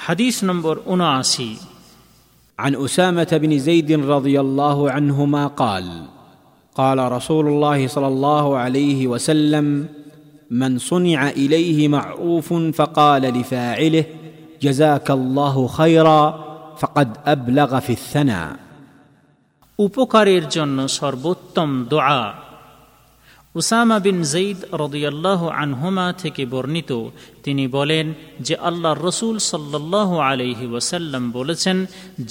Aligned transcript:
হাদিস 0.00 0.36
নম্বর 0.44 0.74
উনআশি 0.86 1.50
عن 2.58 2.72
اسامه 2.76 3.30
بن 3.32 3.52
زيد 3.58 3.90
رضي 4.06 4.36
الله 4.40 4.78
عنهما 4.90 5.46
قال 5.46 5.86
قال 6.76 6.98
رسول 7.12 7.46
الله 7.46 7.78
صلى 7.86 8.06
الله 8.06 8.46
عليه 8.56 9.00
وسلم 9.06 9.66
من 10.50 10.78
صنع 10.78 11.20
اليه 11.42 11.78
معروف 11.88 12.48
فقال 12.52 13.22
لفاعله 13.22 14.04
جزاك 14.62 15.10
الله 15.10 15.66
خيرا 15.68 16.22
فقد 16.78 17.08
ابلغ 17.26 17.70
في 17.80 17.92
الثناء 17.92 18.50
উপকারের 19.78 20.44
জন্য 20.48 20.78
সর্বোত্তম 20.88 21.70
দোয়া 21.84 22.22
উসামা 23.55 23.97
বিন 23.99 24.17
জঈদ 24.33 24.59
রদিয়াল্লাহ 24.83 25.41
আনহুমা 25.63 26.07
থেকে 26.13 26.43
বর্ণিত, 26.45 26.91
তিনি 27.43 27.65
বলেন 27.67 28.05
যে 28.39 28.55
আল্লাহ 28.69 28.93
রসুল 29.07 29.35
সাল্লাহ 29.51 30.09
আলহি 30.29 30.65
ওয়াসাল্লাম 30.71 31.23
বলেছেন, 31.31 31.77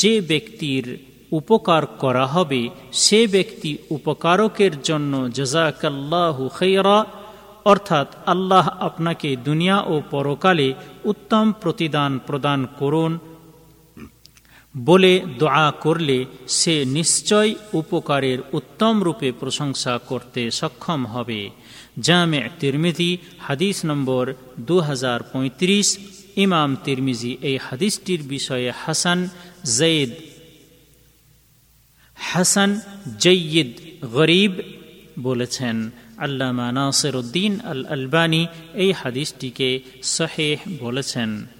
যে 0.00 0.14
ব্যক্তির 0.20 0.84
উপকার 1.32 1.82
করা 2.02 2.26
হবে, 2.26 2.62
সে 3.04 3.20
ব্যক্তি 3.26 3.70
উপকারকের 3.90 4.74
জন্য 4.82 5.12
জজাকাল্লাহু 5.38 6.42
খৈরা 6.58 6.98
অর্থাৎ 7.64 8.08
আল্লাহ 8.26 8.64
আপনাকে 8.88 9.28
দুনিয়া 9.48 9.78
ও 9.92 9.94
পরকালে 10.10 10.68
উত্তম 11.04 11.46
প্রতিদান 11.62 12.12
প্রদান 12.26 12.60
করুন 12.78 13.12
বলে 14.74 15.22
দোয়া 15.38 15.70
করলে 15.70 16.24
সে 16.48 16.84
নিশ্চয় 16.84 17.54
উপকারের 17.72 18.38
উত্তম 18.52 19.02
রূপে 19.02 19.32
প্রশংসা 19.32 19.98
করতে 20.06 20.50
সক্ষম 20.50 21.06
হবে। 21.06 21.50
জামে 21.98 22.48
তিরমিজি, 22.60 23.18
হাদিস 23.38 23.84
নম্বর 23.84 24.34
দু 24.60 24.80
হাজার 24.80 25.22
পঁয়ত্রিশ, 25.22 25.98
ইমাম 26.36 26.76
তিরমিজি 26.84 27.36
এই 27.42 27.58
হাদিসটির 27.68 28.22
বিষয়ে 28.22 28.70
হাসান 28.70 29.28
জৈদ 29.78 30.10
হাসান 32.14 32.80
জৈয়দ 33.18 33.70
গরিব 34.12 34.52
বলেছেন, 35.22 35.90
আল্লামা 36.18 36.72
নাসির 36.72 37.16
উদ্দিন 37.16 37.60
আল 37.60 37.86
আলবানী 37.86 38.46
এই 38.74 38.92
হাদিসটিকে 38.92 39.80
সহেহ 40.02 40.58
বলেছেন। 40.80 41.59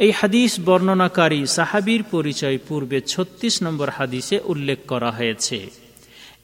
এই 0.00 0.10
হাদিস 0.10 0.60
বর্ণনাকারী 0.60 1.46
সাহাবির 1.46 2.02
পরিচয় 2.02 2.58
পূর্বে 2.68 3.00
ছত্রিশ 3.00 3.62
নম্বর 3.62 3.88
হাদিসে 3.88 4.40
উল্লেখ 4.44 4.78
করা 4.88 5.10
হয়েছে। 5.10 5.70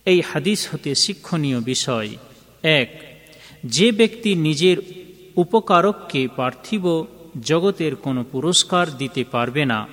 এই 0.04 0.22
হাদিস 0.32 0.68
হতে 0.74 0.94
শিক্ষণীয় 0.94 1.60
বিষয়। 1.60 2.10
এক, 2.62 2.90
যে 3.64 3.92
ব্যক্তি 3.92 4.34
নিজের 4.34 4.76
উপকারককে 5.36 6.28
পার্থিব 6.36 7.04
জগতের 7.40 7.96
কোনো 7.96 8.24
পুরস্কার 8.32 8.96
দিতে 8.96 9.24
পারবে 9.24 9.64
না 9.64 9.86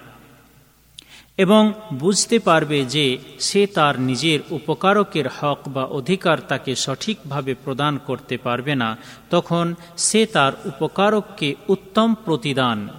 এবং 1.38 1.74
বুঝতে 1.94 2.40
পারবে 2.40 2.86
যে 2.86 3.18
সে 3.40 3.68
তার 3.68 4.02
নিজের 4.02 4.40
উপকারকের 4.50 5.28
হক 5.28 5.60
বা 5.68 5.84
অধিকার 5.86 6.38
তাকে 6.48 6.76
সঠিকভাবে 6.76 7.54
প্রদান 7.54 7.98
করতে 7.98 8.38
পারবে 8.38 8.76
না, 8.76 8.98
তখন 9.30 9.76
সে 9.98 10.26
তার 10.26 10.54
উপকারককে 10.66 11.56
উত্তম 11.68 12.16
প্রতিদান 12.26 12.90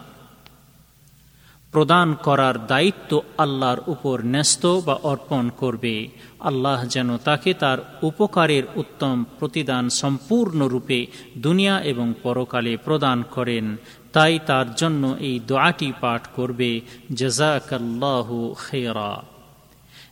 প্রদান 1.75 2.09
করার 2.23 2.57
দায়িত্ব 2.67 3.11
আল্লাহর 3.39 3.81
উপর 3.87 4.17
ন্যস্ত 4.25 4.65
বা 4.87 4.97
অর্পণ 5.03 5.45
করবে। 5.57 5.95
আল্লাহ 6.41 6.79
যেন 6.87 7.09
তাকে 7.19 7.51
তার 7.55 7.79
উপকারের 8.03 8.65
উত্তম 8.77 9.17
প্রতিদান 9.39 9.85
সম্পূর্ণরূপে 10.01 11.01
দুনিয়া 11.39 11.77
এবং 11.83 12.07
পরকালে 12.23 12.73
প্রদান 12.77 13.19
করেন। 13.31 13.67
তাই 14.13 14.35
তার 14.47 14.67
জন্য 14.75 15.03
এই 15.21 15.37
দোয়াটি 15.47 15.89
পাঠ 16.01 16.23
করবে 16.37 16.71
জজাকাল্লাহু 17.15 18.39
খেরা 18.65 19.13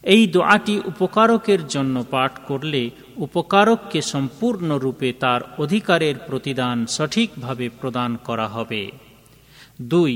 এই 0.04 0.22
দোয়াটি 0.26 0.74
উপকারকের 0.86 1.60
জন্য 1.66 1.96
পাঠ 2.10 2.32
করলে 2.48 2.82
উপকারককে 3.16 4.00
সম্পূর্ণরূপে 4.02 5.08
তার 5.12 5.40
অধিকারের 5.58 6.16
প্রতিদান 6.26 6.76
সঠিকভাবে 6.86 7.66
প্রদান 7.80 8.10
করা 8.24 8.46
হবে। 8.48 8.82
দুই 9.82 10.14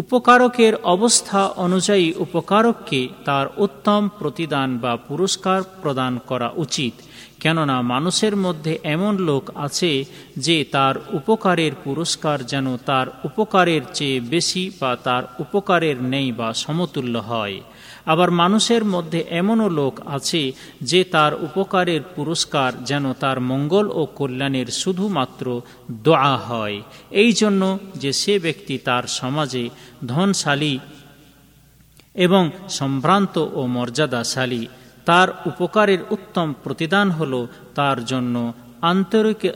উপকারকের 0.00 0.74
অবস্থা 0.94 1.40
অনুযায়ী 1.64 2.06
উপকারককে 2.24 3.00
তার 3.24 3.46
উত্তম 3.64 4.02
প্রতিদান 4.18 4.68
বা 4.82 4.92
পুরস্কার 5.08 5.60
প্রদান 5.82 6.12
করা 6.26 6.48
উচিত, 6.64 6.94
কেননা 7.42 7.76
মানুষের 7.92 8.34
মধ্যে 8.36 8.72
এমন 8.94 9.14
লোক 9.28 9.44
আছে 9.56 9.92
যে 10.36 10.56
তার 10.74 10.94
উপকারের 11.12 11.72
পুরস্কার 11.84 12.38
যেন 12.52 12.66
তার 12.88 13.06
উপকারের 13.24 13.82
চেয়ে 13.94 14.18
বেশি 14.32 14.64
বা 14.80 14.92
তার 15.06 15.22
উপকারের 15.38 15.96
নেই 16.12 16.28
বা 16.32 16.48
সমতুল্য 16.54 17.14
হয়। 17.30 17.58
আবার 18.06 18.30
মানুষের 18.42 18.82
মধ্যে 18.84 19.20
এমনও 19.40 19.68
লোক 19.80 19.94
আছে 20.06 20.42
যে 20.82 21.00
তার 21.14 21.32
উপকারের 21.46 22.02
পুরস্কার 22.16 22.70
যেন 22.84 23.04
তার 23.22 23.38
মঙ্গল 23.50 23.86
ও 24.00 24.02
কল্যাণের 24.18 24.68
শুধুমাত্র 24.80 25.46
দোয়া 26.06 26.34
হয়। 26.48 26.76
এই 27.22 27.32
জন্য 27.32 27.62
যে 28.02 28.10
সে 28.12 28.34
ব্যক্তি 28.38 28.74
তার 28.78 29.04
সমাজে 29.18 29.64
ধনশালী 30.06 30.78
এবং 32.14 32.50
সম্ভ্রান্ত 32.68 33.46
ও 33.52 33.66
মর্যাদাশালী, 33.66 34.66
তার 35.04 35.28
উপকারের 35.46 35.98
উত্তম 36.10 36.54
প্রতিদান 36.64 37.10
হল 37.10 37.46
তার 37.74 38.04
জন্য 38.04 38.52
আন্তরিক, 38.80 39.52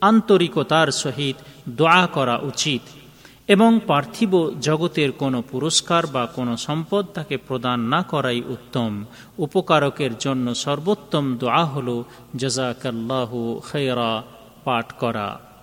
আন্তরিকতার 0.00 0.88
সহিত 0.92 1.36
দোয়া 1.68 2.06
করা 2.06 2.36
উচিত 2.38 2.80
এবং 3.48 3.80
পার্থিব 3.86 4.32
জগতের 4.60 5.12
কোনো 5.12 5.42
পুরস্কার 5.50 6.06
বা 6.06 6.26
কোনো 6.26 6.56
সম্পদ 6.56 7.04
তাকে 7.14 7.36
প্রদান 7.36 7.80
না 7.80 8.02
করাই 8.02 8.42
উত্তম। 8.48 9.04
উপকারকের 9.38 10.18
জন্য 10.18 10.54
সর্বোত্তম 10.54 11.36
দোয়া 11.36 11.64
হল 11.64 12.02
জজাকাল্লাহ 12.36 13.60
খেরা 13.72 14.22
পাঠ 14.64 14.92
করা। 14.92 15.53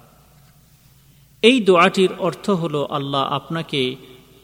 এই 1.43 1.57
দোয়াটির 1.59 2.11
অর্থ 2.19 2.45
হল 2.51 2.75
আল্লাহ 2.89 3.23
আপনাকে 3.29 3.81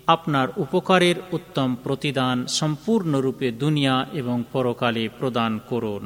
আপনার 0.07 0.47
উপকারের 0.57 1.17
উত্তম 1.31 1.69
প্রতিদান 1.83 2.37
সম্পূর্ণরূপে 2.47 3.47
দুনিয়া 3.59 3.95
এবং 4.13 4.37
পরকালে 4.53 5.03
প্রদান 5.19 5.51
করুন। 5.67 6.05